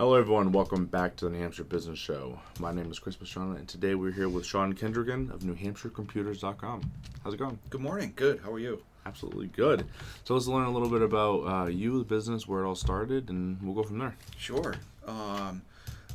[0.00, 0.50] Hello, everyone.
[0.50, 2.40] Welcome back to the New Hampshire Business Show.
[2.58, 6.90] My name is Chris Pastrana, and today we're here with Sean Kendrigan of NewHampshireComputers.com.
[7.22, 7.58] How's it going?
[7.68, 8.14] Good morning.
[8.16, 8.40] Good.
[8.42, 8.82] How are you?
[9.04, 9.84] Absolutely good.
[10.24, 13.28] So let's learn a little bit about uh, you, the business, where it all started,
[13.28, 14.16] and we'll go from there.
[14.38, 14.74] Sure.
[15.06, 15.60] Um,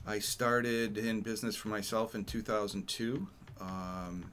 [0.08, 3.28] I started in business for myself in 2002.
[3.62, 4.32] Um,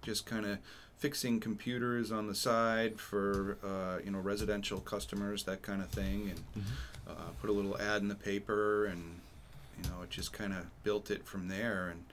[0.00, 0.58] just kind of
[0.98, 6.30] fixing computers on the side for uh, you know residential customers, that kind of thing,
[6.30, 7.10] and Mm-hmm.
[7.10, 9.20] uh, put a little ad in the paper, and
[9.82, 11.92] you know it just kind of built it from there.
[11.92, 12.04] And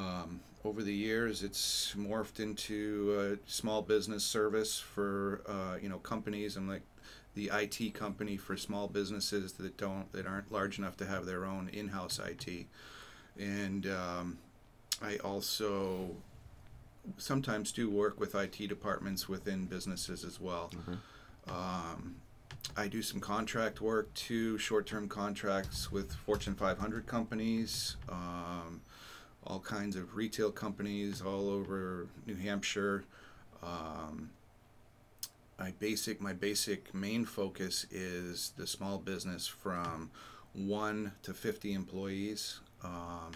[0.00, 5.98] um, over the years, it's morphed into a small business service for uh, you know
[5.98, 6.56] companies.
[6.56, 6.82] I'm like
[7.34, 11.44] the IT company for small businesses that don't that aren't large enough to have their
[11.44, 12.66] own in-house IT,
[13.38, 14.38] and um,
[15.02, 16.10] I also
[17.16, 20.70] sometimes do work with IT departments within businesses as well.
[20.88, 20.98] Okay.
[21.48, 22.16] Um,
[22.76, 28.80] I do some contract work too, short-term contracts with Fortune 500 companies, um,
[29.46, 33.04] all kinds of retail companies all over New Hampshire.
[33.62, 34.30] Um,
[35.58, 40.10] I basic my basic main focus is the small business from
[40.52, 42.60] one to 50 employees.
[42.82, 43.32] Um,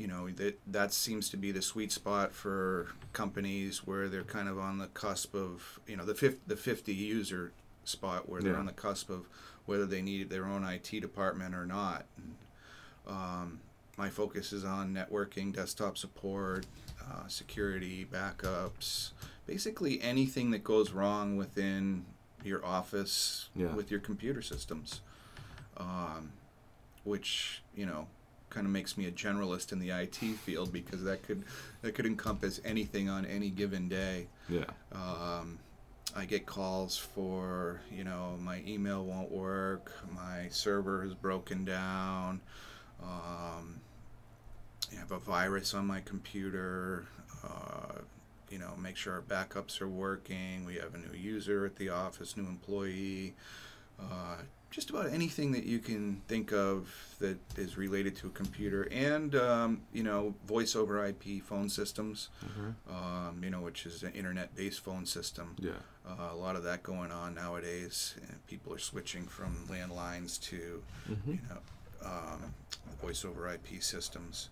[0.00, 4.48] you know that that seems to be the sweet spot for companies where they're kind
[4.48, 7.52] of on the cusp of you know the 50, the 50 user
[7.84, 8.58] spot where they're Yeah.
[8.60, 9.26] on the cusp of
[9.66, 12.06] whether they need their own IT department or not.
[12.16, 12.34] And,
[13.06, 13.60] um,
[13.98, 16.64] my focus is on networking, desktop support,
[17.02, 19.10] uh, security, backups,
[19.46, 22.06] basically anything that goes wrong within
[22.42, 23.74] your office Yeah.
[23.74, 25.02] with your computer systems,
[25.76, 26.32] um,
[27.04, 28.08] which you know
[28.50, 31.44] kind of makes me a generalist in the IT field because that could
[31.82, 34.26] that could encompass anything on any given day.
[34.48, 34.64] Yeah.
[34.92, 35.58] Um,
[36.16, 42.40] I get calls for, you know, my email won't work, my server is broken down,
[43.00, 43.80] um,
[44.92, 47.06] I have a virus on my computer,
[47.44, 48.00] uh,
[48.50, 51.90] you know, make sure our backups are working, we have a new user at the
[51.90, 53.34] office, new employee,
[54.00, 54.38] uh,
[54.70, 56.88] just about anything that you can think of
[57.18, 62.28] that is related to a computer and, um, you know, voice over IP phone systems
[62.44, 62.74] Okay.
[62.88, 65.56] um, you know, which is an internet-based phone system.
[65.58, 65.72] Yeah.
[66.08, 70.82] Uh, a lot of that going on nowadays, and people are switching from landlines to,
[71.10, 71.30] Mm-hmm.
[71.32, 71.58] you know,
[72.08, 72.54] um,
[73.02, 74.50] voice over IP systems.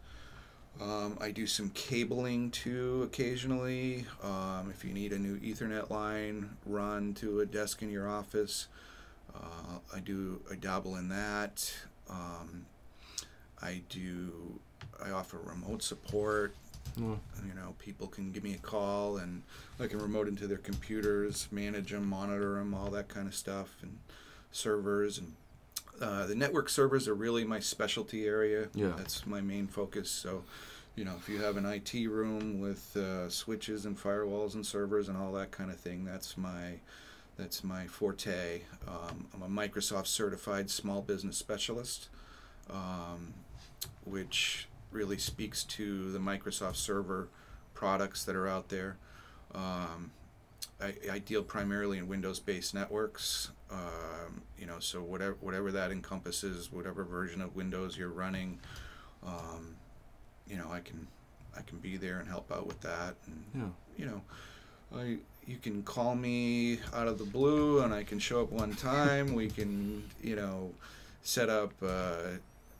[0.80, 4.04] Um, I do some cabling too occasionally.
[4.22, 8.68] Um, if you need a new Ethernet line run to a desk in your office,
[9.34, 10.40] uh, I do.
[10.50, 11.72] I dabble in that.
[12.08, 12.66] Um,
[13.62, 14.60] I do.
[15.04, 16.54] I offer remote support
[16.98, 19.42] Well, you know, people can give me a call and
[19.78, 23.76] I can remote into their computers, manage them, monitor them, all that kind of stuff,
[23.82, 23.98] and
[24.50, 25.34] servers and
[26.00, 28.68] uh, the network servers are really my specialty area.
[28.74, 28.92] Yeah.
[28.96, 30.10] that's my main focus.
[30.10, 30.44] So,
[30.94, 35.08] you know, if you have an IT room with uh, switches and firewalls and servers
[35.08, 36.74] and all that kind of thing, that's my
[37.38, 38.62] that's my forte.
[38.86, 42.08] Um, I'm a Microsoft certified small business specialist,
[42.68, 43.32] um,
[44.04, 47.28] which really speaks to the Microsoft Server
[47.74, 48.96] products that are out there.
[49.54, 50.10] Um,
[50.80, 53.50] I, I deal primarily in Windows-based networks.
[53.70, 58.58] Um, you know, so whatever whatever that encompasses, whatever version of Windows you're running,
[59.24, 59.76] um,
[60.48, 61.06] you know, I can
[61.56, 63.14] I can be there and help out with that.
[63.26, 63.68] And yeah.
[63.96, 64.22] you know,
[64.96, 68.74] I you can call me out of the blue and I can show up one
[68.74, 69.34] time.
[69.34, 70.70] we can you know
[71.22, 72.36] set up uh,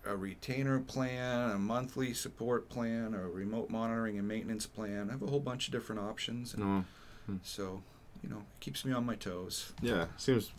[0.07, 5.09] a retainer plan, a monthly support plan, a remote monitoring and maintenance plan.
[5.09, 6.85] I have a whole bunch of different options, and No.
[7.43, 7.83] so
[8.23, 9.73] you know it keeps me on my toes.
[9.83, 10.07] Yeah.
[10.17, 10.51] Seems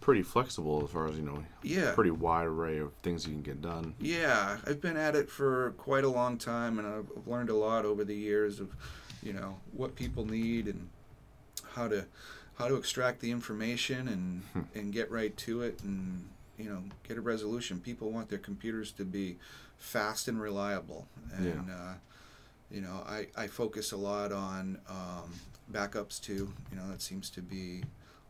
[0.00, 1.42] pretty flexible as far as you know.
[1.62, 1.92] Yeah.
[1.94, 3.94] Pretty wide array of things you can get done.
[3.98, 7.86] Yeah, I've been at it for quite a long time, and I've learned a lot
[7.86, 8.76] over the years of,
[9.22, 10.88] you know, what people need and
[11.74, 12.06] how to
[12.56, 14.78] how to extract the information and Hmm.
[14.78, 16.28] and get right to it and
[16.58, 17.80] you know get a resolution.
[17.80, 19.38] People want their computers to be
[19.78, 21.94] fast and reliable, and uh,
[22.70, 25.32] you know I I focus a lot on um,
[25.72, 26.52] backups too.
[26.70, 27.82] You know that seems to be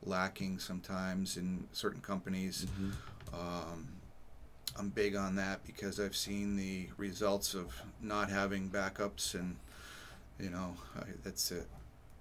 [0.02, 2.67] lacking sometimes in certain companies.
[2.67, 2.91] Mm-hmm.
[3.35, 3.88] Um,
[4.79, 9.56] I'm big on that because I've seen the results of not having backups, and
[10.41, 11.62] you know I, that's a,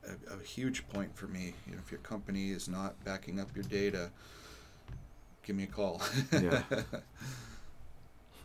[0.07, 1.53] a, a huge point for me.
[1.67, 4.09] You know, if your company is not backing up your data,
[5.45, 6.01] give me a call.
[6.31, 6.63] Yeah.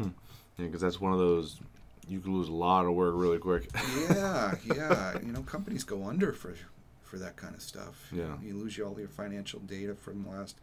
[0.00, 1.60] Yeah, because that's one of those
[2.08, 3.68] you can lose a lot of work really quick.
[4.10, 5.18] yeah, yeah.
[5.24, 6.54] You know, companies go under for
[7.02, 8.08] for that kind of stuff.
[8.10, 8.26] You Yeah.
[8.28, 10.56] know, you lose all your financial data from the last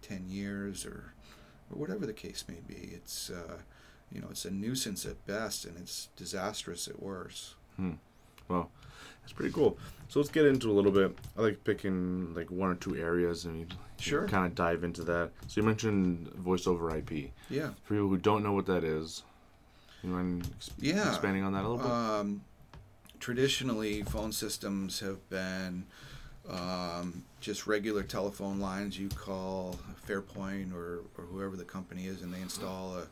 [0.00, 1.12] ten years or
[1.70, 2.92] or whatever the case may be.
[2.94, 3.58] It's uh,
[4.10, 7.54] you know it's a nuisance at best and it's disastrous at worst.
[7.76, 7.92] Hmm.
[8.48, 8.70] Well,
[9.22, 9.76] that's pretty cool.
[10.08, 11.16] So let's get into a little bit.
[11.38, 13.66] I like picking like one or two areas and you,
[13.98, 14.26] Sure.
[14.28, 15.30] kind of dive into that.
[15.46, 17.30] So you mentioned voice over IP.
[17.48, 17.70] Yeah.
[17.84, 19.22] For people who don't know what that is,
[20.02, 21.08] you mind ex- Yeah.
[21.08, 21.86] expanding on that a little bit?
[21.86, 22.42] Um,
[23.20, 25.84] traditionally, phone systems have been
[26.50, 28.98] um, just regular telephone lines.
[28.98, 29.78] You call
[30.08, 33.06] Fairpoint or, or whoever the company is, and they install a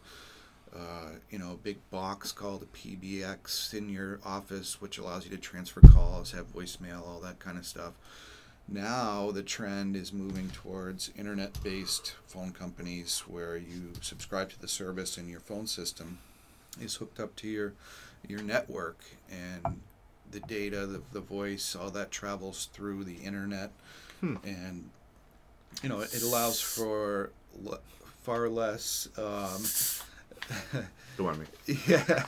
[0.74, 5.30] uh, you know a big box called a PBX in your office, which allows you
[5.30, 7.94] to transfer calls, have voicemail, all that kind of stuff.
[8.68, 15.16] Now the trend is moving towards internet-based phone companies where you subscribe to the service
[15.16, 16.18] and your phone system
[16.80, 17.72] is hooked up to your
[18.28, 19.00] your network
[19.30, 19.80] and
[20.30, 23.72] the data, the, the voice, all that travels through the internet,
[24.20, 24.36] Hmm.
[24.44, 24.90] and
[25.82, 27.30] you know it, allows for
[27.60, 27.80] le-
[28.22, 29.08] far less.
[29.16, 29.62] Um,
[31.16, 31.78] Don't mind me.
[31.86, 32.24] yeah.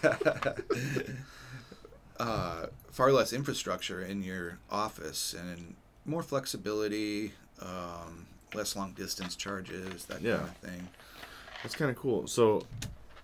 [2.18, 5.74] uh, far less infrastructure in your office and
[6.04, 10.36] more flexibility, um, less long distance charges, that Yeah.
[10.38, 10.88] kind of thing.
[11.62, 12.26] That's kind of cool.
[12.26, 12.66] So,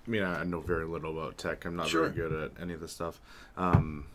[0.07, 1.65] I mean, I I know very little about tech.
[1.65, 2.09] I'm not Sure.
[2.09, 3.21] very good at any of this stuff.
[3.57, 4.07] Um,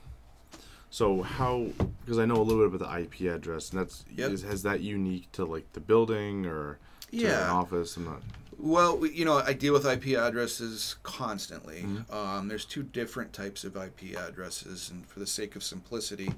[0.90, 1.68] so how?
[2.06, 4.32] Because I know a little bit about the IP address, and that's Yep.
[4.32, 6.80] is, has that unique to like the building or
[7.12, 7.98] to an office?
[7.98, 8.22] I'm not.
[8.60, 11.84] Well, you know, I deal with IP addresses constantly.
[11.84, 12.12] Mhm.
[12.14, 16.34] Um, there's two different types of IP addresses, and for the sake of simplicity,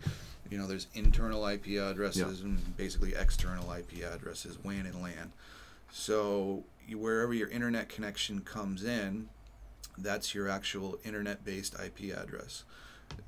[0.50, 5.33] you know, there's internal IP addresses and basically external IP addresses, WAN and LAN.
[5.91, 9.29] So you, wherever your internet connection comes in,
[9.97, 12.63] that's your actual internet-based IP address.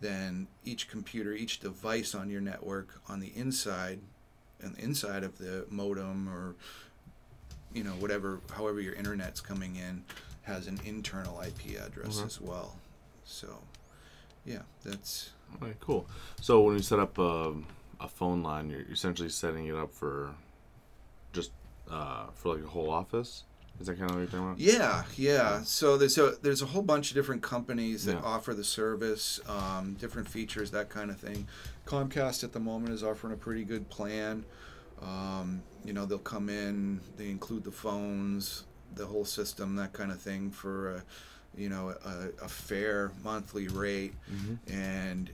[0.02, 4.02] Then each computer, each device on your network on the inside,
[4.60, 6.56] and the inside of the modem or
[7.78, 10.04] you know whatever however your internet's coming in
[10.44, 12.26] has an internal IP address Okay.
[12.26, 12.76] as well.
[13.26, 13.48] So
[14.46, 15.32] yeah, that's
[15.82, 16.08] cool.
[16.42, 17.54] So when you set up a,
[18.00, 20.32] a phone line, you're essentially setting it up for
[21.34, 21.52] just
[21.92, 23.44] uh, for like a whole office.
[23.80, 24.60] Is that kind of what you're talking about?
[24.60, 25.62] yeah, yeah.
[25.64, 28.22] So there's a there's a whole bunch of different companies that Yeah.
[28.24, 31.48] offer the service, um, different features, that kind of thing.
[31.86, 34.46] Comcast at the moment is offering a pretty good plan.
[35.02, 40.12] Um, you know, they'll come in, they include the phones, the whole system, that kind
[40.12, 41.04] of thing for a,
[41.58, 44.14] you know, a, a fair monthly rate.
[44.32, 44.72] Mm-hmm.
[44.72, 45.30] and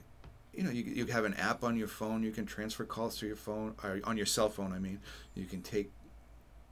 [0.56, 3.26] you know you, you have an app on your phone you can transfer calls to
[3.26, 5.00] your phone or on your cell phone i mean
[5.34, 5.90] you can take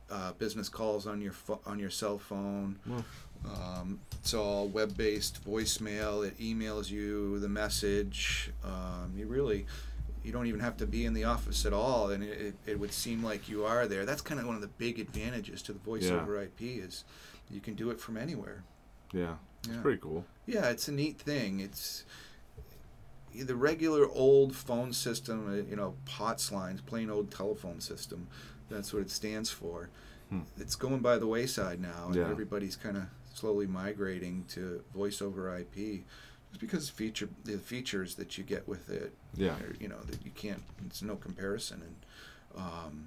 [0.08, 3.04] uh, business calls on your pho- on your cell phone Well,
[3.44, 9.66] um, it's all web-based voicemail it emails you the message um, you really
[10.24, 12.92] you don't even have to be in the office at all and it, it, would
[12.92, 15.78] seem like you are there that's kind of one of the big advantages to the
[15.80, 16.20] voice Yeah.
[16.20, 17.04] over ip is
[17.50, 18.62] you can do it from anywhere
[19.12, 19.20] yeah,
[19.66, 20.24] yeah it's pretty cool.
[20.46, 21.60] yeah, it's a neat thing.
[21.60, 22.04] It's
[23.34, 28.28] the regular old phone system, uh, you know, POTS lines, plain old telephone system.
[28.70, 29.88] That's what it stands for.
[30.30, 30.40] Hmm.
[30.58, 32.30] It's going by the wayside now, and Yeah.
[32.30, 33.04] everybody's kind of
[33.34, 36.04] slowly migrating to voice over IP,
[36.52, 40.24] just because feature the features that you get with it, Yeah, are, you know, that
[40.24, 40.62] you can't.
[40.86, 43.06] It's no comparison, and um,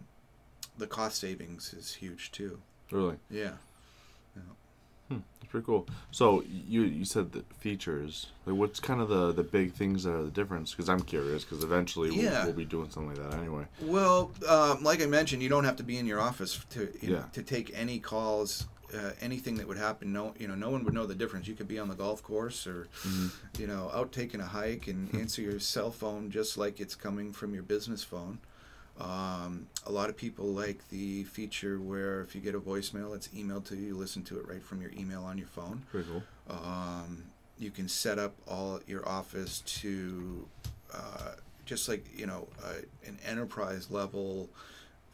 [0.77, 2.59] the cost savings is huge too.
[2.91, 3.17] really.
[3.29, 3.51] Yeah.
[5.07, 5.85] Hmm, that's pretty cool.
[6.09, 8.25] So you you said the features.
[8.47, 10.71] Like, what's kind of the the big things that are the difference?
[10.71, 11.43] Because I'm curious.
[11.43, 12.45] Because eventually we'll, Yeah.
[12.45, 13.65] we'll be doing something like that anyway.
[13.81, 17.09] Well, um, like I mentioned, you don't have to be in your office to you
[17.11, 17.23] know, Yeah.
[17.33, 18.65] to take any calls.
[18.93, 21.47] Uh, anything that would happen, no, you know, no one would know the difference.
[21.47, 23.31] You could be on the golf course or, Mhm.
[23.57, 27.33] you know, out taking a hike and answer your cell phone just like it's coming
[27.33, 28.37] from your business phone.
[28.99, 33.27] Um, a lot of people like the feature where if you get a voicemail, it's
[33.29, 33.87] emailed to you.
[33.87, 35.83] You listen to it right from your email on your phone.
[35.91, 36.23] Pretty cool.
[36.47, 37.23] Um,
[37.57, 40.47] you can set up all your office to
[40.93, 41.33] uh,
[41.65, 42.75] just like you know uh,
[43.05, 44.49] an enterprise level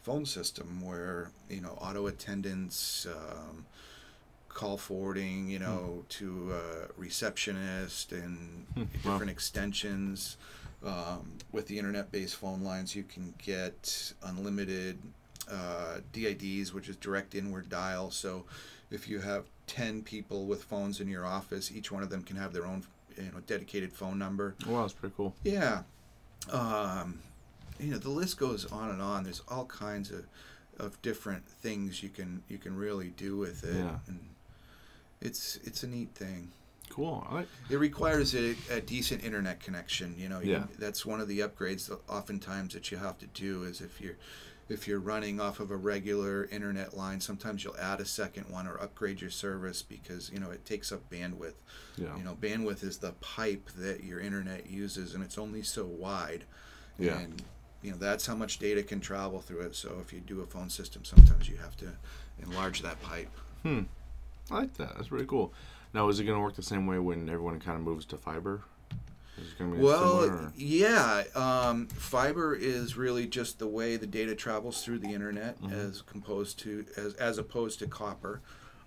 [0.02, 3.66] phone system where you know auto attendance, um,
[4.48, 9.12] call forwarding, you know to uh, receptionist and Hmm, wow.
[9.12, 10.36] different extensions.
[10.84, 14.98] Um, with the internet-based phone lines, you can get unlimited
[15.48, 18.10] uh, DIDs, which is direct inward dial.
[18.10, 18.44] So
[18.90, 22.36] if you have 10 people with phones in your office each one of them can
[22.36, 22.84] have their own
[23.16, 25.34] you know dedicated phone number wow, that's pretty cool.
[25.44, 25.82] yeah
[26.50, 27.20] um,
[27.82, 30.24] you know the list goes on and on there's all kinds of
[30.78, 33.98] of different things you can you can really do with it Yeah.
[34.08, 34.20] and
[35.20, 36.50] it's it's a neat thing
[36.90, 37.26] Cool.
[37.70, 40.14] It requires a, a decent internet connection.
[40.18, 40.64] You know, you- Yeah.
[40.78, 44.16] that's one of the upgrades that oftentimes that you have to do is if you're
[44.68, 48.66] if you're running off of a regular internet line, sometimes you'll add a second one
[48.66, 51.54] or upgrade your service because you know it takes up bandwidth.
[51.96, 52.14] Yeah.
[52.14, 56.44] You know, bandwidth is the pipe that your internet uses, and it's only so wide.
[56.98, 57.20] Yeah.
[57.20, 57.42] And
[57.82, 59.74] you know that's how much data can travel through it.
[59.76, 61.88] So if you do a phone system, sometimes you have to
[62.42, 63.30] enlarge that pipe.
[63.62, 63.82] Hmm.
[64.50, 64.96] I like that.
[64.96, 65.52] That's pretty cool.
[65.94, 68.16] Now, is it going to work the same way when everyone kind of moves to
[68.16, 68.62] fiber?
[69.38, 70.52] Is it going to be Well, similar?
[70.56, 71.24] Yeah.
[71.34, 75.72] Um, fiber is really just the way the data travels through the internet, Mhm.
[75.72, 78.40] as composed to as as opposed to copper.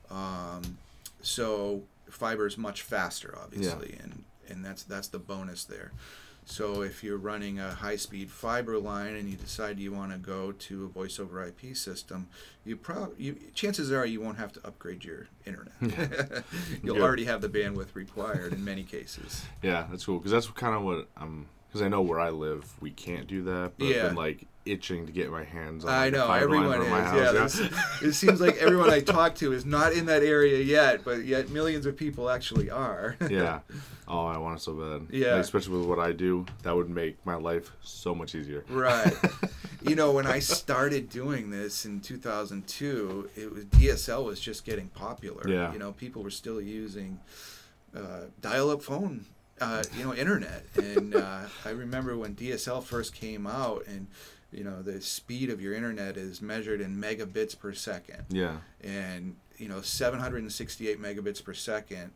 [0.10, 0.78] Um,
[1.22, 5.92] so fiber is much faster, obviously, and and that's that's the bonus there.
[6.48, 10.52] So if you're running a high-speed fiber line and you decide you want to go
[10.52, 12.28] to a voice over IP system,
[12.64, 15.74] you probably chances are you won't have to upgrade your internet.
[16.84, 17.04] You'll Good.
[17.04, 19.44] already have the bandwidth required in many cases.
[19.64, 21.48] Yeah, that's cool because that's kind of what I'm.
[21.68, 23.74] Because I know where I live, we can't do that.
[23.78, 24.08] But Yeah.
[24.08, 25.92] been like itching to get my hands on.
[25.92, 26.90] I know everyone is.
[26.90, 27.60] my Yeah, house,
[28.02, 31.50] it seems like everyone I talk to is not in that area yet, but yet
[31.50, 33.16] millions of people actually are.
[33.30, 33.60] yeah.
[34.08, 35.08] Oh, I want it so bad.
[35.16, 35.34] Yeah.
[35.34, 38.64] Like, especially with what I do, that would make my life so much easier.
[38.70, 39.14] right.
[39.82, 44.88] You know, when I started doing this in 2002, it was DSL was just getting
[44.90, 45.48] popular.
[45.48, 45.72] Yeah.
[45.74, 47.20] You know, people were still using
[47.96, 49.26] uh, dial-up phone.
[49.62, 54.08] Uh, you know, internet, and uh, I remember when DSL first came out, and
[54.56, 58.26] you know, the speed of your internet is measured in megabits per second.
[58.30, 58.58] Yeah.
[58.84, 62.12] and you know 768 megabits per second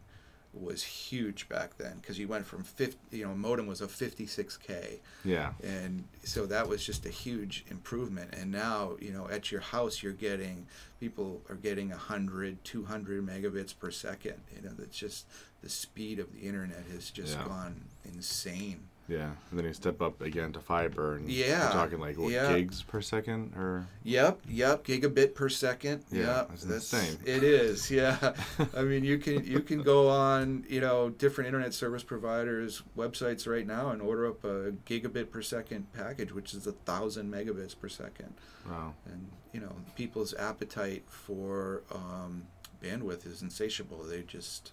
[0.54, 5.00] was huge back then because you went from 50 you know modem was a 56k
[5.24, 5.52] Yeah.
[5.64, 10.02] and so that was just a huge improvement and now you know at your house
[10.04, 10.66] you're getting
[11.00, 15.26] people are getting 100 200 megabits per second you know that's just
[15.62, 17.46] the speed of the internet has just Yeah.
[17.46, 18.80] gone insane
[19.10, 19.32] Yeah.
[19.50, 22.54] And then you step up again to fiber, and Yeah, you're talking like what yeah.
[22.56, 26.04] gigs per second, or Yep, yep, gigabit per second.
[26.12, 27.18] Yeah, yep, that's insane.
[27.26, 28.34] It is, yeah.
[28.78, 33.48] I mean, you can you can go on you know different internet service providers' websites
[33.48, 37.78] right now and order up a gigabit per second package, which is a thousand megabits
[37.78, 38.34] per second.
[38.70, 38.94] wow.
[39.06, 42.44] And you know, people's appetite for um,
[42.84, 44.04] bandwidth is insatiable.
[44.04, 44.72] They just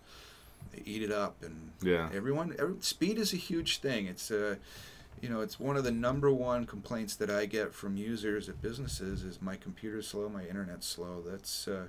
[0.84, 2.08] eat it up, and Yeah.
[2.14, 4.06] everyone every, speed is a huge thing.
[4.06, 4.56] It's uh,
[5.22, 8.60] you know, it's one of the number one complaints that I get from users at
[8.60, 11.22] businesses is my computer's slow, my internet's slow.
[11.26, 11.86] That's uh,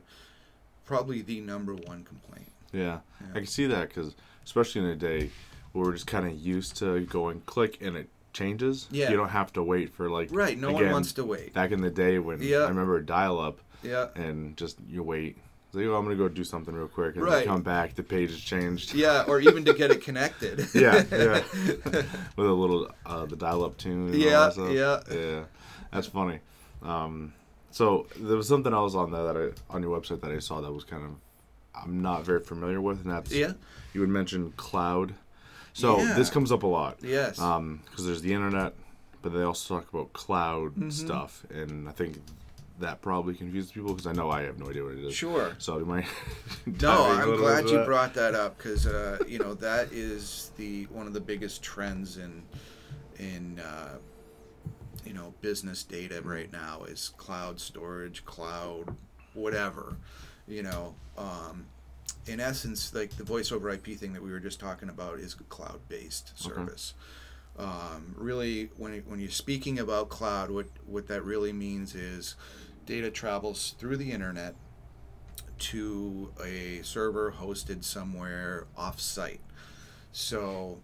[0.86, 2.52] probably the number one complaint.
[2.72, 3.00] Yeah.
[3.20, 3.28] Yeah.
[3.32, 5.32] I can see that because especially in a day
[5.74, 8.88] where we're just kind of used to going click and it changes.
[8.92, 9.10] Yeah.
[9.10, 10.30] You don't have to wait for like.
[10.32, 10.58] Right.
[10.58, 11.54] No one wants to wait.
[11.54, 12.60] Back in the day when Yeah.
[12.60, 14.08] I remember dial up Yeah.
[14.16, 15.38] and just you wait.
[15.78, 17.40] Like, oh, I'm gonna go do something real quick, and Right.
[17.40, 17.96] then come back.
[17.96, 18.94] The page has changed.
[18.94, 20.68] Yeah, or even to get it connected.
[20.74, 21.44] Yeah, yeah.
[22.36, 24.14] With a little uh, the dial-up tune.
[24.14, 25.00] Yeah, yeah.
[25.12, 25.44] yeah.
[25.92, 26.40] That's funny.
[26.84, 27.34] Um,
[27.72, 30.62] so there was something else on there that I on your website that I saw
[30.62, 31.12] that was kind of
[31.76, 33.54] I'm not very familiar with, and that's Yeah.
[33.94, 35.14] you would mention cloud.
[35.74, 36.14] So Yeah.
[36.14, 37.36] this comes up a lot Yes.
[37.38, 38.74] because there's the internet,
[39.22, 40.90] but they also talk about cloud Mm-hmm.
[40.90, 42.18] stuff, and I think
[42.80, 45.14] that probably confuses people because I know I have no idea what it is.
[45.16, 45.56] sure.
[45.58, 46.06] So do my
[46.82, 51.08] No, I'm glad you brought that up because uh, you know that is the one
[51.08, 52.44] of the biggest trends in
[53.18, 53.98] in uh,
[55.06, 58.96] you know business data right now is cloud storage, cloud
[59.34, 59.98] whatever.
[60.48, 61.66] You know, um,
[62.26, 65.36] in essence, like the voice over IP thing that we were just talking about is
[65.40, 66.54] a cloud based Okay.
[66.56, 66.94] service.
[67.58, 72.36] Um, really, when it, when you're speaking about cloud, what what that really means is
[72.88, 74.56] data travels through the internet
[75.60, 79.42] to a server hosted somewhere off site.
[80.12, 80.80] So,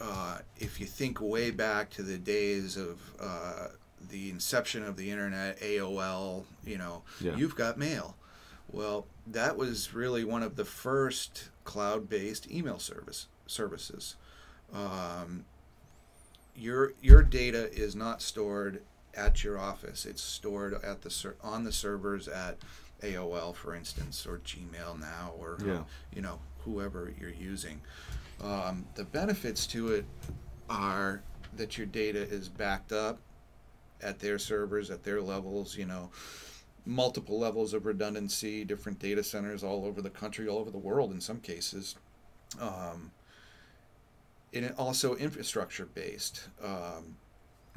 [0.00, 3.68] uh, if you think way back to the days of uh,
[4.10, 7.34] the inception of the internet, AOL, you know, Yeah.
[7.36, 8.16] you've got mail.
[8.70, 14.14] Well, that was really one of the first cloud-based email service services.
[14.72, 15.46] Um,
[16.54, 18.82] your your data is not stored
[19.14, 20.06] at your office.
[20.06, 22.58] It's stored at the ser- on the servers at
[23.02, 25.84] AOL, for instance, or Gmail now, or Yeah.
[26.14, 27.80] you know whoever you're using.
[28.40, 30.04] Um, the benefits to it
[30.68, 31.22] are
[31.56, 33.18] that your data is backed up
[34.00, 35.76] at their servers, at their levels.
[35.76, 36.10] You know,
[36.84, 41.10] multiple levels of redundancy, different data centers all over the country, all over the world
[41.12, 41.96] in some cases.
[42.60, 43.10] Um,
[44.54, 46.48] and it also infrastructure based.
[46.62, 47.16] Um,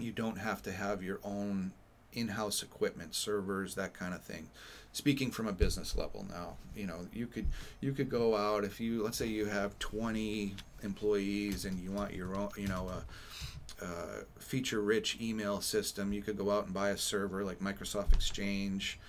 [0.02, 1.74] you don't have to have your own
[2.14, 4.50] in-house equipment, servers, that kind of thing.
[4.92, 7.48] Speaking from a business level now, you know, you could
[7.80, 12.14] you could go out if you let's say you have 20 employees and you want
[12.14, 16.12] your own, you know, a, a feature-rich email system.
[16.12, 19.00] You could go out and buy a server like Microsoft Exchange,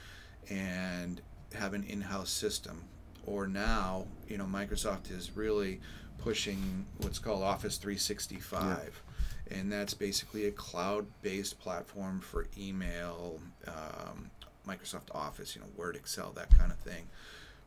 [0.48, 1.20] and
[1.54, 2.84] have an in-house system.
[3.26, 5.80] Or now, you know, Microsoft is really
[6.18, 9.02] pushing what's called Office 365
[9.52, 14.30] and that's basically a cloud-based platform for email, um,
[14.66, 17.08] Microsoft Office, you know, Word, Excel, that kind of thing.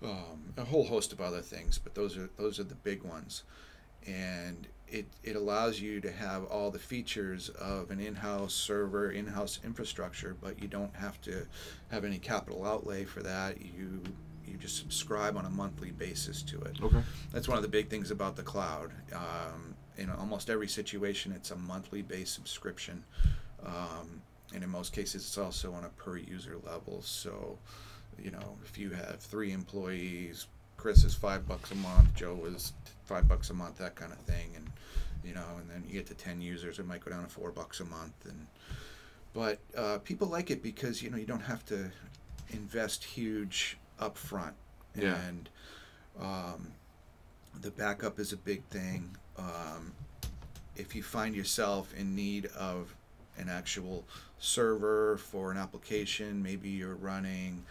[0.03, 3.43] Um, a whole host of other things, but those are those are the big ones,
[4.05, 9.59] and it it allows you to have all the features of an in-house server, in-house
[9.63, 11.47] infrastructure, but you don't have to
[11.91, 13.61] have any capital outlay for that.
[13.61, 14.01] You
[14.47, 16.77] you just subscribe on a monthly basis to it.
[16.81, 17.01] Okay.
[17.31, 18.91] That's one of the big things about the cloud.
[19.13, 23.03] Um, in almost every situation, it's a monthly based subscription.
[23.65, 24.21] Um,
[24.53, 27.01] and in most cases, it's also on a per user level.
[27.01, 27.57] So,
[28.21, 30.47] you know, if you have three employees,
[30.77, 32.73] Chris is five bucks a month, Joe is
[33.05, 34.51] five bucks a month, that kind of thing.
[34.55, 34.69] And,
[35.23, 37.51] you know, and then you get to 10 users, it might go down to four
[37.51, 38.13] bucks a month.
[38.25, 38.47] And,
[39.33, 41.91] but uh, people like it because, you know, you don't have to
[42.51, 44.53] invest huge upfront.
[44.95, 45.15] Yeah.
[45.27, 45.49] And
[46.19, 46.71] um,
[47.61, 49.15] the backup is a big thing.
[49.37, 49.93] Um,
[50.75, 52.95] if you find yourself in need of
[53.37, 54.05] an actual
[54.39, 57.65] server for an application, maybe you're running,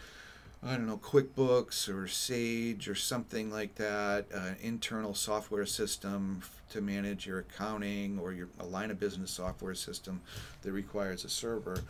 [0.63, 6.81] I don't know, QuickBooks or Sage or something like that, an internal software system to
[6.81, 10.21] manage your accounting or your a line of business software system
[10.61, 11.83] that requires a server.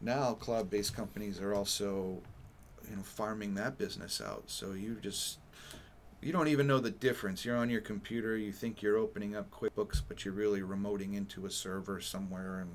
[0.00, 2.18] Now, cloud-based companies are also,
[2.92, 4.44] you know, farming that business out.
[4.46, 5.38] So you just
[6.20, 7.44] you don't even know the difference.
[7.44, 11.46] You're on your computer, you think you're opening up QuickBooks, but you're really remoting into
[11.46, 12.68] a server somewhere in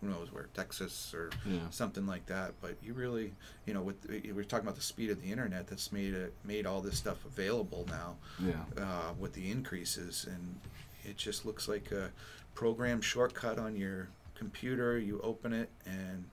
[0.00, 1.68] who knows where, Texas or Yeah.
[1.70, 2.54] something like that.
[2.62, 3.34] But you really,
[3.66, 6.64] you know, with we're talking about the speed of the internet that's made it made
[6.66, 8.64] all this stuff available now Yeah.
[8.76, 10.60] uh, with the increases, and
[11.04, 12.10] it just looks like a
[12.54, 14.98] program shortcut on your computer.
[14.98, 16.24] You open it and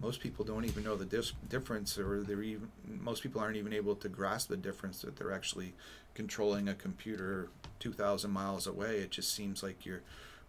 [0.00, 2.68] most people don't even know the dis- difference or they're even
[3.00, 5.72] most people aren't even able to grasp the difference that they're actually
[6.14, 7.48] controlling a computer
[7.80, 10.02] 2000 miles away it just seems like you're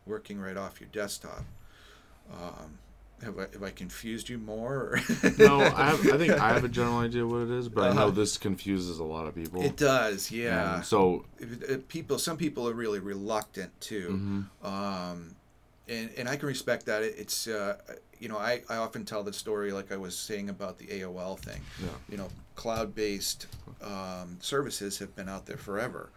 [0.06, 1.44] working right off your desktop
[2.32, 2.78] um,
[3.24, 5.00] have I, have I confused you more?
[5.40, 6.08] No, I have.
[6.14, 8.12] I think I have a general idea what it is, but I know Uh-huh.
[8.12, 9.64] this confuses a lot of people.
[9.64, 11.26] it does yeah And so.
[11.88, 14.68] People some people are really reluctant too mhm.
[14.68, 15.36] um,
[15.88, 17.02] and and I can respect that.
[17.02, 17.78] It, it's uh,
[18.20, 21.38] you know I, I often tell the story like I was saying about the AOL
[21.40, 21.62] thing.
[21.82, 21.90] Yeah.
[22.10, 23.48] You know, cloud-based
[23.82, 26.10] um, services have been out there forever.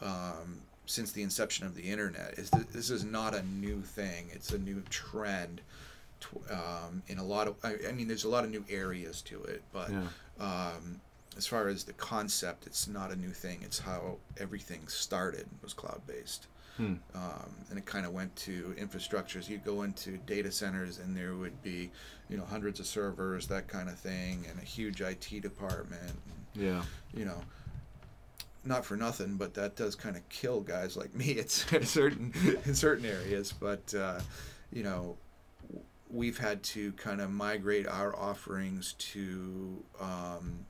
[0.00, 4.28] Um, since the inception of the internet, is th- this is not a new thing.
[4.32, 5.62] It's a new trend.
[6.20, 9.22] tw- Um, in a lot of, I, I mean, there's a lot of new areas
[9.22, 10.06] to it, but Yeah.
[10.38, 11.00] um,
[11.38, 13.60] as far as the concept, it's not a new thing.
[13.62, 16.46] It's how everything started was cloud-based
[16.76, 16.94] Hmm.
[17.14, 19.48] um, and it kind of went to infrastructures.
[19.48, 21.90] You go into data centers, and there would be,
[22.28, 26.02] you know, hundreds of servers, that kind of thing, and a huge IT department.
[26.02, 26.82] And, Yeah.
[27.14, 27.40] you know,
[28.64, 31.26] not for nothing, but that does kind of kill guys like me.
[31.32, 32.32] It's in certain
[32.64, 34.20] in certain areas, but uh,
[34.72, 35.16] you know,
[36.10, 39.84] we've had to kind of migrate our offerings to.
[40.00, 40.66] Um,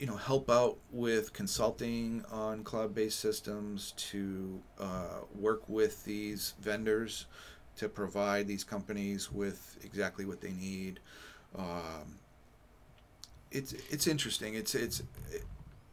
[0.00, 7.26] you know, help out with consulting on cloud-based systems, to uh, work with these vendors
[7.76, 11.00] to provide these companies with exactly what they need.
[11.54, 12.18] Um,
[13.50, 14.54] it's it's interesting.
[14.54, 15.02] It's it's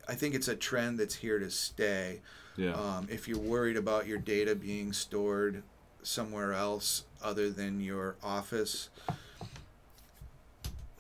[0.08, 2.22] I think it's a trend that's here to stay.
[2.56, 2.76] Yeah.
[2.76, 5.63] Um, if you're worried about your data being stored
[6.02, 8.88] somewhere else other than your office,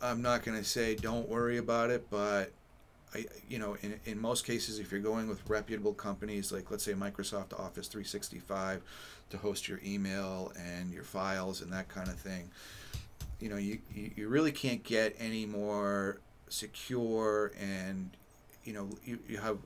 [0.01, 2.51] I'm not going to say don't worry about it, but
[3.15, 6.83] I, you know, in, in most cases, if you're going with reputable companies like, let's
[6.83, 8.81] say, Microsoft Office 365
[9.29, 12.49] to host your email and your files and that kind of thing,
[13.39, 18.09] you know, you, you, really can't get any more secure and,
[18.63, 19.57] you know, you, you have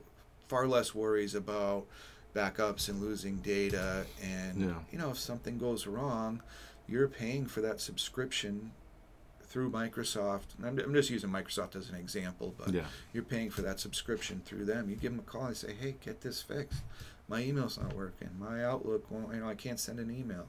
[0.48, 1.86] far less worries about
[2.34, 4.04] backups and losing data.
[4.22, 4.74] And, Yeah.
[4.90, 6.42] you know, if something goes wrong,
[6.86, 8.72] you're paying for that subscription
[9.52, 10.44] through Microsoft.
[10.64, 12.86] I'm, I'm just using Microsoft as an example, but Yeah.
[13.12, 14.88] you're paying for that subscription through them.
[14.88, 16.80] You give them a call and say, "Hey, get this fixed.
[17.28, 18.30] My email's not working.
[18.40, 20.48] My Outlook, won't, you know, I can't send an email,"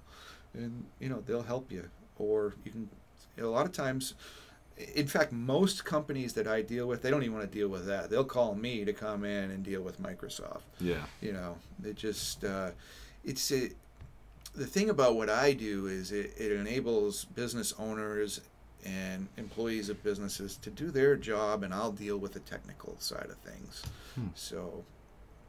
[0.53, 1.89] and you know they'll help you.
[2.17, 2.89] Or you can.
[3.37, 4.13] A lot of times,
[4.95, 7.85] in fact, most companies that I deal with, they don't even want to deal with
[7.87, 8.09] that.
[8.09, 11.03] They'll call me to come in and deal with Microsoft Yeah.
[11.19, 12.71] you know it just uh,
[13.25, 13.71] it's a
[14.55, 18.39] the thing about what I do is it, it enables business owners
[18.85, 23.27] and employees of businesses to do their job, and I'll deal with the technical side
[23.29, 23.83] of things.
[24.15, 24.27] Hmm.
[24.35, 24.83] So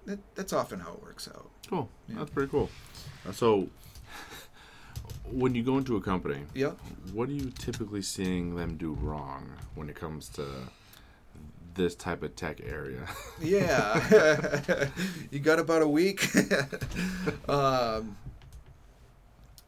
[0.07, 1.51] that, that's often how it works out.
[1.68, 1.88] Cool.
[2.09, 2.16] Yeah.
[2.18, 2.70] That's pretty cool.
[3.29, 3.68] Uh, So,
[5.31, 6.73] when you go into a company, Yeah.
[7.12, 10.47] what are you typically seeing them do wrong when it comes to
[11.75, 13.07] this type of tech area?
[13.40, 14.88] Yeah.
[15.31, 16.29] you got about a week.
[17.49, 18.16] um,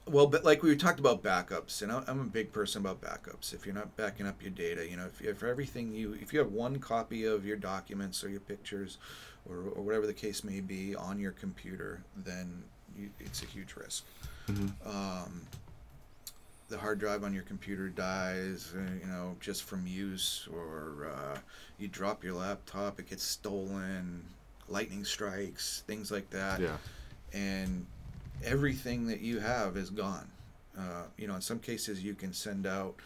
[0.07, 3.53] well, but like we talked about backups, and I'm a big person about backups.
[3.53, 6.39] If you're not backing up your data, you know, if, if everything you, if you
[6.39, 8.99] have one copy of your documents or your pictures,
[9.49, 12.63] or, or whatever the case may be on your computer, then
[12.97, 14.05] you, it's a huge risk.
[14.85, 15.43] Um,
[16.69, 21.39] the hard drive on your computer dies, uh, you know, just from use, or uh,
[21.79, 24.25] you drop your laptop, it gets stolen,
[24.69, 26.77] lightning strikes, things like that, yeah.
[27.33, 27.87] and
[28.45, 30.31] everything that you have is gone.
[30.79, 32.97] Uh, you know, in some cases, you can send out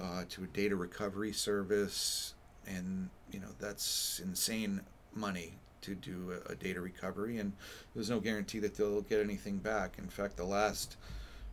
[0.00, 2.34] uh, to a data recovery service,
[2.66, 4.80] and you know that's insane
[5.14, 7.52] money to do a, a data recovery, and
[7.94, 9.96] there's no guarantee that they'll get anything back.
[9.98, 10.96] In fact, the last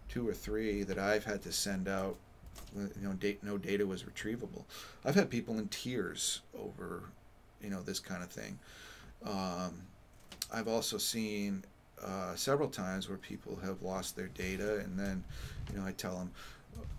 [0.10, 2.16] two or three that I've had to send out,
[2.78, 4.64] uh, you know, date, no data was retrievable.
[5.04, 7.04] I've had people in tears over,
[7.62, 8.60] you know, this kind of thing.
[9.26, 9.82] Um,
[10.54, 11.64] I've also seen
[12.06, 15.24] uh, several times where people have lost their data, and then,
[15.74, 16.32] you know, I tell them,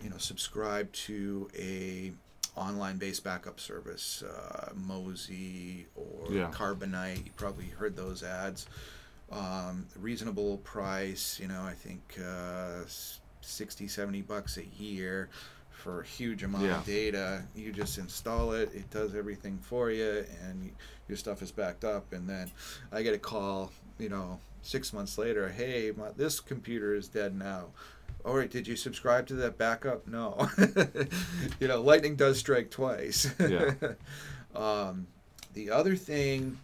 [0.03, 2.13] you know, subscribe to a
[2.57, 6.51] online-based backup service, uh, Mozy or Yeah.
[6.51, 7.25] Carbonite.
[7.27, 8.67] You probably heard those ads.
[9.31, 12.85] Um, reasonable price, you know, I think uh,
[13.43, 15.29] 60, 70 bucks a year
[15.71, 16.79] for a huge amount Yeah.
[16.79, 17.45] of data.
[17.55, 20.73] You just install it, it does everything for you, and
[21.09, 22.13] your stuff is backed up.
[22.13, 22.51] And then
[22.91, 27.37] I get a call, you know, six months later, hey, my, this computer is dead
[27.39, 27.67] now.
[28.25, 30.07] All right, did you subscribe to that backup?
[30.09, 30.49] No.
[31.61, 33.33] you know, lightning does strike twice.
[33.39, 33.75] Yeah.
[34.57, 35.07] um,
[35.55, 36.59] the other thing,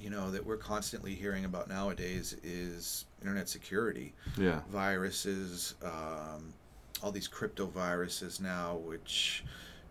[0.00, 4.60] you know, that we're constantly hearing about nowadays is internet security Yeah.
[4.70, 6.54] viruses, um,
[7.02, 9.42] all these crypto viruses now, which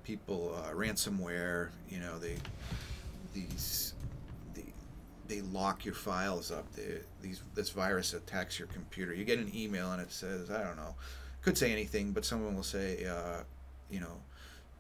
[0.06, 1.70] people uh, ransomware.
[1.90, 2.38] You know, they
[3.34, 3.94] these
[5.28, 6.72] they lock your files up.
[6.74, 9.14] They, these this virus attacks your computer.
[9.14, 10.96] You get an email and it says I don't know,
[11.42, 13.44] could say anything, but someone will say, uh,
[13.90, 14.22] you know,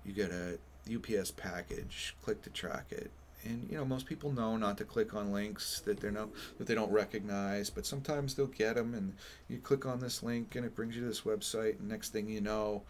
[0.05, 0.57] you get a
[0.93, 2.15] UPS package.
[2.23, 3.11] Click to track it.
[3.43, 6.67] And you know most people know not to click on links that they're no that
[6.67, 9.13] they don't recognize, but sometimes they'll get them, and
[9.47, 12.27] you click on this link and it brings you to this website and next thing
[12.27, 12.81] you know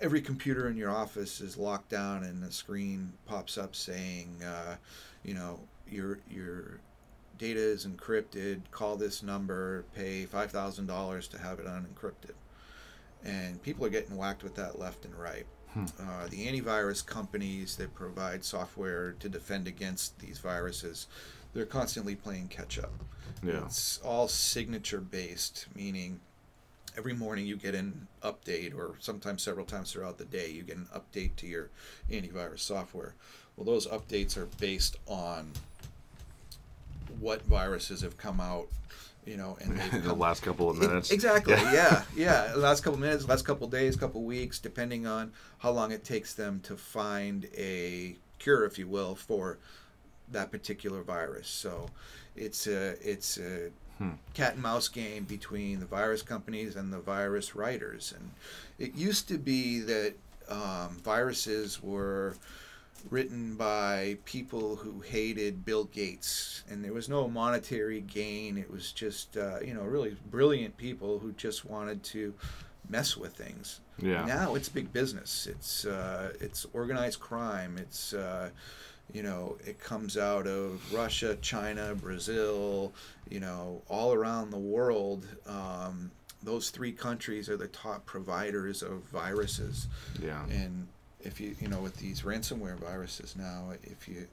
[0.00, 4.74] every computer in your office is locked down and the screen pops up saying uh,
[5.22, 5.60] you know
[5.92, 6.80] your your
[7.38, 12.34] data is encrypted call this number pay $5000 to have it unencrypted
[13.24, 15.86] and people are getting whacked with that left and right Hmm.
[15.98, 21.06] uh, the antivirus companies that provide software to defend against these viruses
[21.54, 22.92] they're constantly playing catch up
[23.42, 23.64] Yeah.
[23.64, 26.20] it's all signature based, meaning
[26.96, 30.76] every morning you get an update, or sometimes several times throughout the day, you get
[30.76, 31.70] an update to your
[32.10, 33.14] antivirus software.
[33.56, 35.52] Well, those updates are based on
[37.20, 38.66] what viruses have come out,
[39.26, 41.10] you know, In the last couple of minutes.
[41.10, 41.54] Exactly.
[41.54, 41.72] Yeah.
[41.72, 42.04] Yeah.
[42.16, 42.54] yeah.
[42.56, 45.92] Last couple of minutes, last couple of days, couple of weeks, depending on how long
[45.92, 49.58] it takes them to find a cure, if you will, for
[50.30, 51.46] that particular virus.
[51.48, 51.88] So,
[52.36, 54.12] it's a it's a Hmm.
[54.32, 58.14] cat and mouse game between the virus companies and the virus writers.
[58.16, 58.30] And
[58.78, 60.14] it used to be that
[60.48, 62.34] um, viruses were
[63.10, 68.56] written by people who hated Bill Gates, and there was no monetary gain.
[68.58, 72.34] It was just, uh, you know, really brilliant people who just wanted to
[72.88, 73.80] mess with things.
[73.98, 74.24] Yeah.
[74.24, 75.46] Now it's big business.
[75.46, 77.78] It's uh, it's organized crime.
[77.78, 78.50] It's uh,
[79.12, 82.92] you know it comes out of Russia, China, Brazil.
[83.28, 85.26] You know, all around the world.
[85.46, 86.10] Um,
[86.42, 89.86] those three countries are the top providers of viruses.
[90.20, 90.44] Yeah.
[90.46, 90.88] And
[91.22, 94.26] if you you know with these ransomware viruses now, if you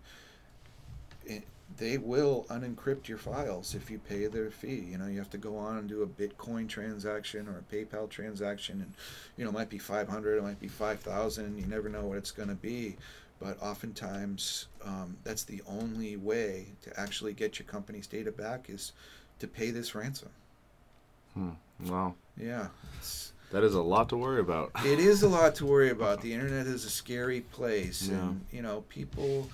[1.25, 1.43] it,
[1.77, 4.87] they will unencrypt your files if you pay their fee.
[4.91, 8.09] You know, you have to go on and do a Bitcoin transaction or a PayPal
[8.09, 8.93] transaction, and
[9.37, 11.57] you know, it might be five hundred, it might be five thousand.
[11.57, 12.97] You never know what it's going to be,
[13.39, 18.93] but oftentimes um, that's the only way to actually get your company's data back is
[19.39, 20.29] to pay this ransom.
[21.33, 21.51] Hmm.
[21.85, 22.15] Wow.
[22.35, 24.71] Yeah, it's, That is a lot to worry about.
[24.85, 26.21] it is a lot to worry about.
[26.21, 28.19] The internet is a scary place, Yeah.
[28.19, 29.49] and you know people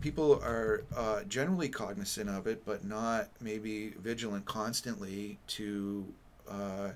[0.00, 6.04] people are uh, generally cognizant of it, but not maybe vigilant constantly to
[6.50, 6.88] uh,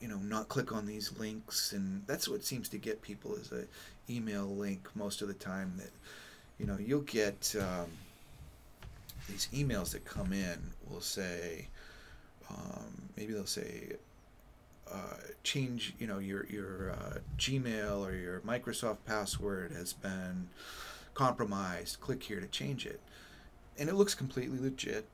[0.00, 3.52] you know, not click on these links, and that's what seems to get people is
[3.52, 3.64] a
[4.10, 5.74] email link most of the time.
[5.76, 5.90] That
[6.58, 7.86] you know, you'll get um,
[9.28, 11.68] these emails that come in will say,
[12.48, 13.92] um, maybe they'll say.
[14.92, 20.48] Uh, change, you know, your your uh, Gmail or your Microsoft password has been
[21.14, 22.00] compromised.
[22.00, 23.00] Click here to change it,
[23.78, 25.06] and it looks completely legit.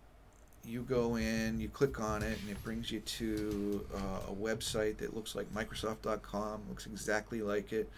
[0.65, 4.97] You go in, you click on it, and it brings you to uh, a website
[4.99, 7.89] that looks like Microsoft.com, looks exactly like it,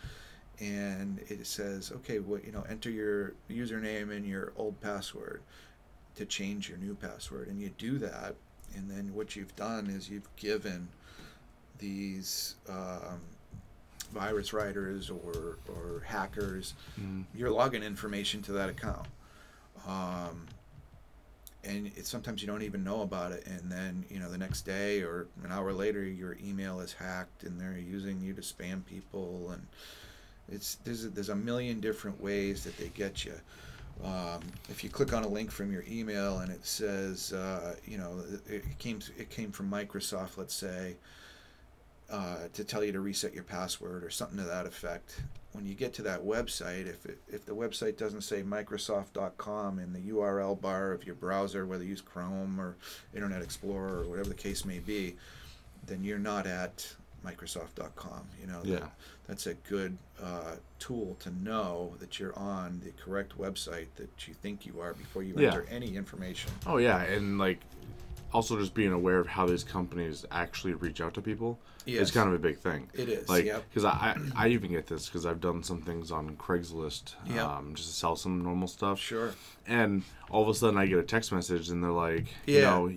[0.60, 5.40] and it says, okay, well, you know, enter your username and your old password
[6.16, 8.34] to change your new password, and you do that,
[8.76, 10.88] and then what you've done is you've given
[11.78, 13.20] these um,
[14.12, 17.24] virus writers or or hackers Mm.
[17.34, 19.06] your login information to that account.
[19.86, 20.46] Um,
[21.64, 24.62] and it, sometimes you don't even know about it and then you know the next
[24.62, 28.84] day or an hour later your email is hacked and they're using you to spam
[28.86, 29.66] people and
[30.50, 33.34] it's there's a, there's a million different ways that they get you
[34.04, 37.98] um, if you click on a link from your email and it says uh, you
[37.98, 40.94] know it, it came it came from Microsoft let's say
[42.10, 45.20] uh, to tell you to reset your password or something to that effect.
[45.52, 49.92] When you get to that website, if it, if the website doesn't say Microsoft.com in
[49.92, 52.76] the URL bar of your browser, whether you use Chrome or
[53.14, 55.16] Internet Explorer or whatever the case may be,
[55.86, 56.94] then you're not at
[57.24, 58.26] Microsoft.com.
[58.40, 58.78] You know, Yeah.
[58.80, 58.92] that,
[59.26, 64.34] that's a good uh, tool to know that you're on the correct website that you
[64.34, 65.48] think you are before you Yeah.
[65.48, 66.52] enter any information.
[66.66, 67.60] Oh yeah, and like
[68.32, 72.02] also just being aware of how these companies actually reach out to people Yes.
[72.02, 72.90] is kind of a big thing.
[72.92, 73.64] It is, Like, yep.
[73.70, 77.38] because I, I I even get this because I've done some things on Craigslist, Yep.
[77.42, 78.98] um, just to sell some normal stuff.
[79.00, 79.32] Sure.
[79.66, 82.70] And all of a sudden I get a text message and they're like, you Yeah.
[82.70, 82.92] know,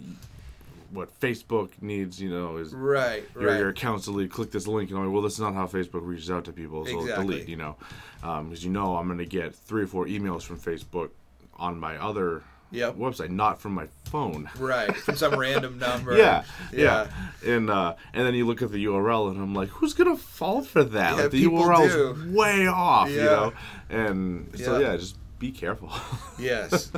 [0.92, 3.24] what Facebook needs, you know, is Right.
[3.34, 3.60] your, right.
[3.60, 4.30] your account's deleted.
[4.34, 6.86] Click this link, and I'm like, well, that's not how Facebook reaches out to people.
[6.86, 7.28] So Exactly.
[7.28, 7.78] delete, you know,
[8.20, 11.12] because you know I'm going to get three or four emails from Facebook
[11.56, 12.96] on my other Yep.
[12.96, 14.50] website, not from my phone.
[14.58, 16.18] Right, from some random number.
[16.18, 17.08] Yeah, yeah,
[17.46, 20.62] and uh, and then you look at the URL, and I'm like, who's gonna fall
[20.64, 21.16] for that?
[21.16, 22.34] Yeah, like, the URL's do.
[22.34, 23.54] way off, you know.
[23.90, 24.92] And so Yeah.
[24.92, 25.92] yeah, just be careful.
[26.40, 26.92] Yes.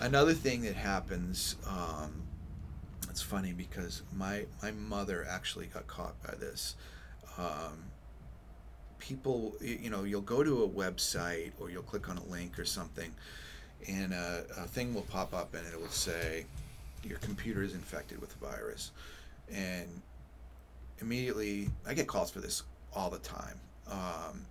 [0.00, 2.22] Another thing that happens, um,
[3.08, 6.74] it's funny because my my mother actually got caught by this.
[7.38, 7.84] Um,
[8.98, 12.64] people, you know, you'll go to a website or you'll click on a link or
[12.64, 13.12] something,
[13.88, 16.46] and a, a thing will pop up and it will say
[17.02, 18.92] your computer is infected with a virus,
[19.52, 19.88] and
[21.00, 22.62] immediately I get calls for this
[22.94, 23.58] all the time.
[23.90, 24.46] Um,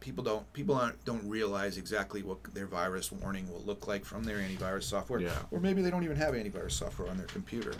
[0.00, 4.24] people don't people aren't, don't realize exactly what their virus warning will look like from
[4.24, 5.32] their antivirus software, Yeah.
[5.50, 7.72] or maybe they don't even have antivirus software on their computer.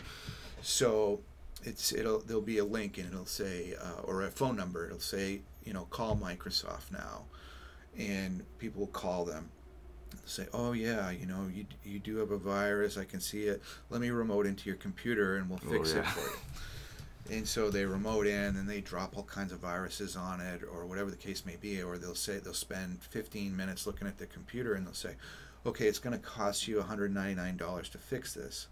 [0.62, 1.20] So
[1.62, 4.86] it's it'll there'll be a link and it'll say uh, or a phone number.
[4.86, 7.24] It'll say you know call Microsoft now,
[7.98, 9.50] and people will call them.
[10.26, 12.96] Say, oh yeah, you know you you do have a virus.
[12.96, 13.62] I can see it.
[13.90, 17.36] Let me remote into your computer and we'll Oh, fix it for you.
[17.36, 20.84] And so they remote in and they drop all kinds of viruses on it or
[20.84, 21.82] whatever the case may be.
[21.82, 25.14] Or they'll say they'll spend 15 minutes looking at the computer and they'll say,
[25.64, 28.66] okay, it's going to cost you $199 to fix this.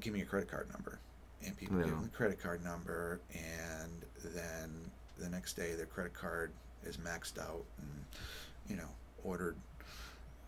[0.00, 0.98] Give me your credit card number.
[1.44, 4.70] And people give them the credit card number and then
[5.18, 6.50] the next day their credit card
[6.86, 8.04] is maxed out and,
[8.70, 8.88] you know,
[9.22, 9.56] ordered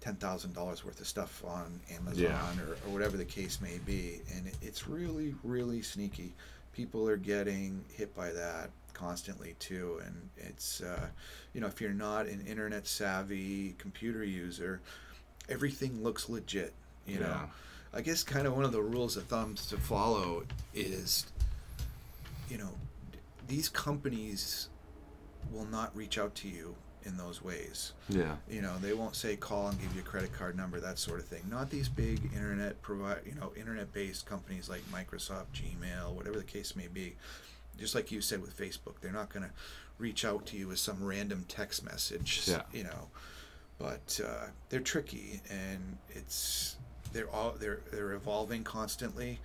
[0.06, 2.62] $10,000 worth of stuff on Amazon Yeah.
[2.64, 4.20] or, or whatever the case may be.
[4.34, 6.32] And it, it's really, really sneaky.
[6.72, 10.00] People are getting hit by that constantly too.
[10.04, 11.06] And it's, uh,
[11.54, 14.80] you know, if you're not an internet savvy computer user,
[15.48, 16.72] everything looks legit,
[17.06, 17.26] you know.
[17.26, 17.46] Yeah.
[17.94, 21.26] I guess kind of one of the rules of thumbs to follow is,
[22.50, 22.70] you know,
[23.48, 24.68] these companies
[25.52, 26.74] will not reach out to you
[27.06, 27.92] in those ways.
[28.08, 30.98] yeah, You know, they won't say call and give you a credit card number, that
[30.98, 31.42] sort of thing.
[31.48, 36.74] Not these big internet provide, you know, internet-based companies like Microsoft, Gmail, whatever the case
[36.74, 37.14] may be.
[37.78, 39.52] Just like you said with Facebook, they're not going to
[39.98, 42.42] reach out to you with some random text message.
[42.46, 42.62] Yeah.
[42.72, 43.08] You know,
[43.78, 46.76] but uh, they're tricky, and it's
[47.12, 49.38] they're all they're they're evolving constantly.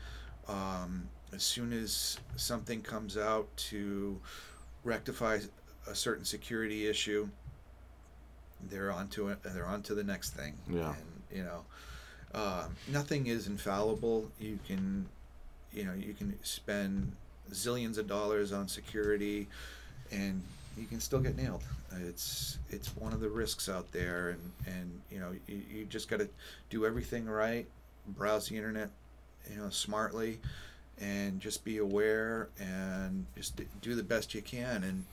[0.47, 4.19] Um, as soon as something comes out to
[4.83, 5.39] rectify
[5.87, 7.27] a certain security issue,
[8.69, 9.39] they're on to it.
[9.43, 10.53] They're on to the next thing.
[10.69, 10.93] Yeah.
[10.93, 11.63] And you know,
[12.33, 14.29] um, nothing is infallible.
[14.39, 15.05] You can,
[15.73, 17.11] you know, you can spend
[17.51, 19.47] zillions of dollars on security,
[20.11, 20.41] and
[20.77, 21.63] you can still get nailed.
[22.07, 26.09] It's it's one of the risks out there, and and you know, you, you just
[26.09, 26.29] got to
[26.69, 27.65] do everything right,
[28.07, 28.89] browse the internet,
[29.49, 30.39] you know, smartly,
[30.99, 35.03] and just be aware and just do the best you can and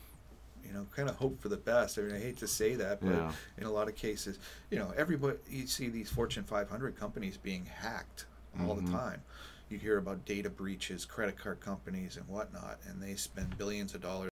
[0.69, 3.01] you know kind of hope for the best i mean i hate to say that
[3.01, 3.33] but Yeah.
[3.57, 4.39] in a lot of cases
[4.71, 8.27] you know everybody you see these fortune 500 companies being hacked
[8.61, 8.87] all Mhm.
[8.87, 9.23] the time
[9.71, 14.03] you hear about data breaches credit card companies and whatnot and they spend billions of
[14.03, 14.31] dollars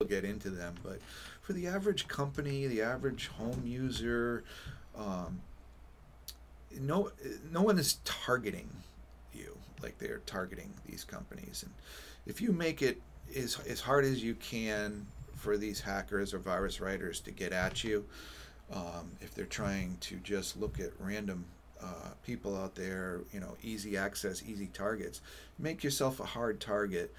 [0.00, 1.00] we'll get into them but
[1.42, 4.44] for the average company the average home user
[4.96, 5.40] um,
[6.80, 7.10] no
[7.50, 8.68] no one is targeting
[9.34, 11.72] you like they're targeting these companies and
[12.26, 13.00] if you make it
[13.36, 17.84] as, as hard as you can for these hackers or virus writers to get at
[17.84, 18.04] you
[18.72, 21.44] um, if they're trying to just look at random
[21.82, 25.20] uh, people out there you know easy access easy targets
[25.58, 27.14] make yourself a hard target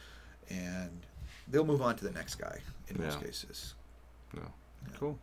[0.50, 1.06] and
[1.48, 3.76] they'll move on to the next guy in most cases
[4.36, 4.42] Yeah.
[4.88, 4.98] Yeah.
[5.00, 5.18] Cool.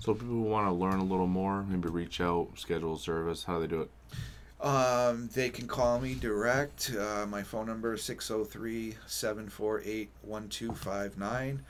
[0.00, 3.44] So if people want to learn a little more, maybe reach out, schedule a service.
[3.44, 3.90] How do they do it?
[4.62, 6.94] Um, they can call me direct.
[6.98, 11.62] Uh, my phone number is 603 748 1259.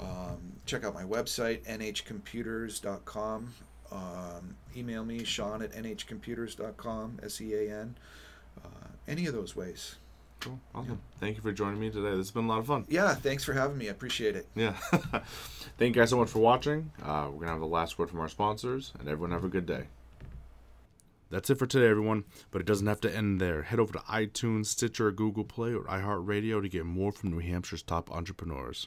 [0.00, 3.54] Um, check out my website, nhcomputers.com.
[3.92, 7.96] Um, email me, Sean at nhcomputers.com, S E A N.
[8.64, 8.68] Uh,
[9.06, 9.96] any of those ways.
[10.40, 10.58] Cool.
[10.74, 11.00] Awesome.
[11.20, 12.10] Thank you for joining me today.
[12.10, 12.84] This has been a lot of fun.
[12.88, 13.88] Yeah, thanks for having me.
[13.88, 14.46] I appreciate it.
[14.54, 14.72] Yeah.
[15.78, 16.90] Thank you guys so much for watching.
[17.02, 19.48] Uh, we're going to have the last word from our sponsors, and everyone have a
[19.48, 19.84] good day.
[21.34, 22.22] That's it for today, everyone.
[22.52, 23.62] But it doesn't have to end there.
[23.62, 27.82] Head over to iTunes, Stitcher, Google Play, or iHeartRadio to get more from New Hampshire's
[27.82, 28.86] top entrepreneurs.